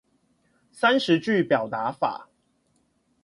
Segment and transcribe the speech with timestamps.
[0.71, 2.27] 三十句表達法